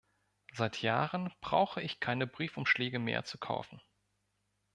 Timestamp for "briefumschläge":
2.25-2.97